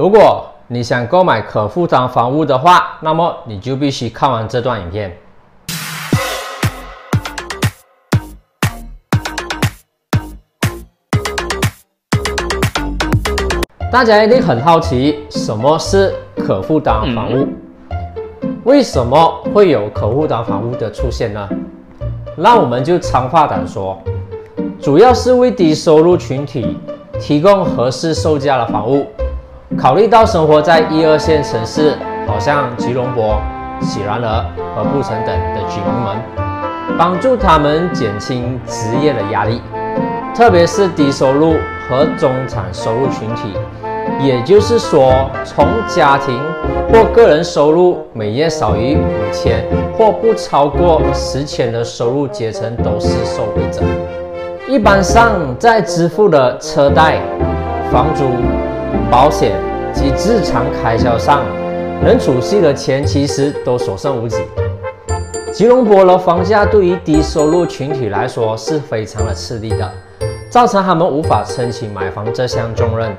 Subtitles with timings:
[0.00, 5.14] 如果你想购买可负担房屋的话，那么你就必须看完这段影片。
[13.92, 17.46] 大家一定很好奇，什么是可负担房屋？
[18.64, 21.46] 为什么会有可负担房屋的出现呢？
[22.36, 24.02] 那我们就长话短说，
[24.80, 26.78] 主要是为低收入群体
[27.20, 29.06] 提供合适售价的房屋。
[29.78, 33.40] 考虑到生活在一二线城市，好像吉隆坡、
[33.80, 34.44] 喜然儿
[34.74, 36.16] 和布城等的居民们，
[36.98, 39.62] 帮助他们减轻职业的压力，
[40.34, 41.54] 特别是低收入
[41.88, 43.54] 和中产收入群体。
[44.20, 46.36] 也就是说，从家庭
[46.92, 49.64] 或个人收入每月少于五千
[49.96, 53.82] 或不超过十千的收入阶层都是受惠者。
[54.68, 57.20] 一般上，在支付的车贷、
[57.90, 58.24] 房租、
[59.10, 59.52] 保险
[59.92, 61.44] 及日常开销上，
[62.02, 64.38] 能储蓄的钱其实都所剩无几。
[65.52, 69.92] 吉隆坡的房价对于低收入群体来说是非常的吃力的，
[70.48, 73.14] 造成他们无法撑起买房这项重任。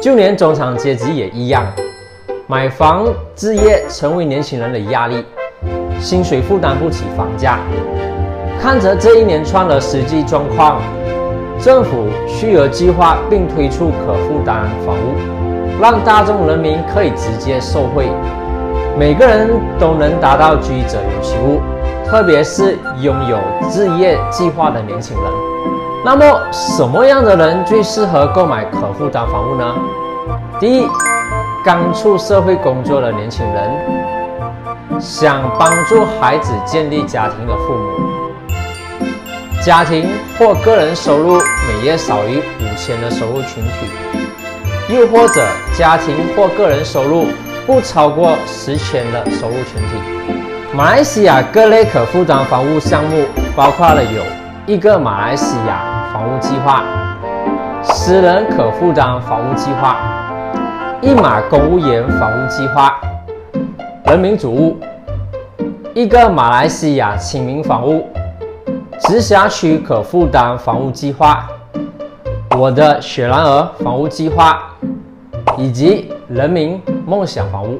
[0.00, 1.66] 就连中产阶级也一样，
[2.46, 5.24] 买房置业成为年轻人的压力，
[6.00, 7.58] 薪水负担不起房价。
[8.60, 10.80] 看着这一连串的实际状况，
[11.60, 15.14] 政府需要计划并推出可负担房屋，
[15.80, 18.10] 让大众人民可以直接受惠，
[18.98, 19.48] 每个人
[19.78, 21.60] 都能达到居者有其屋，
[22.04, 23.38] 特别是拥有
[23.70, 25.24] 置业计划的年轻人。
[26.04, 29.74] 那么，什么样的人最适合购买可负担房屋呢？
[30.58, 30.88] 第一，
[31.64, 37.90] 刚出社会工作的年轻人，想帮助孩子建立家庭的父母，
[39.60, 43.86] 家庭或个人收入每月少于五千的收入群体，
[44.88, 47.26] 又或者家庭或个人收入
[47.66, 50.72] 不超过十千的收入群体。
[50.74, 54.22] 马来西亚各类可负担房屋项目包括了有。
[54.66, 56.84] 一个马来西亚房屋计划，
[57.82, 59.96] 私人可负担房屋计划，
[61.00, 63.00] 一马公务员房屋计划，
[64.04, 64.76] 人民主屋，
[65.94, 68.06] 一个马来西亚亲民房屋，
[69.00, 71.48] 直辖区可负担房屋计划，
[72.54, 74.67] 我的雪兰莪房屋计划，
[75.58, 77.78] 以及人民梦想房屋。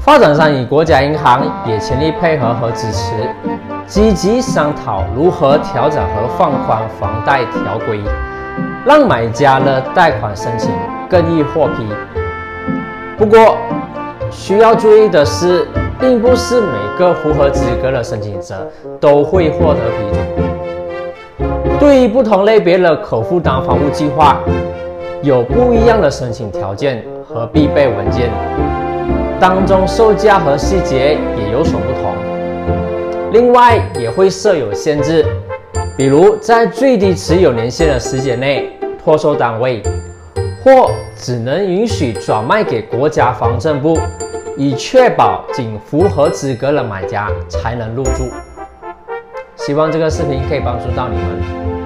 [0.00, 3.14] 发展商与国家银行也全力配合和支持。
[3.86, 8.00] 积极商讨如何调整和放宽房贷条规，
[8.86, 10.70] 让买家的贷款申请
[11.10, 11.86] 更易获批。
[13.18, 13.56] 不过，
[14.30, 15.68] 需要注意的是，
[16.00, 18.66] 并不是每个符合资格的申请者
[18.98, 21.78] 都会获得批准。
[21.78, 24.38] 对于不同类别的可负担房屋计划，
[25.22, 28.28] 有不一样的申请条件和必备文件，
[29.38, 32.12] 当中售价和细节也有所不同。
[33.32, 35.24] 另外也会设有限制，
[35.96, 39.80] 比如在最低持有年限的时间内脱售单位，
[40.64, 43.96] 或只能允许转卖给国家房政部，
[44.56, 48.28] 以确保仅符合资格的买家才能入住。
[49.54, 51.81] 希望这个视频可以帮助到你们。